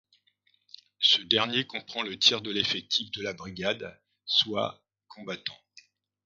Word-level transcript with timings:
Ce 0.97 1.21
dernier 1.21 1.67
comprend 1.67 2.01
le 2.01 2.17
tiers 2.17 2.41
de 2.41 2.49
l'effectif 2.49 3.11
de 3.11 3.21
la 3.21 3.33
brigade 3.33 4.01
soit 4.25 4.83
combattants. 5.07 5.61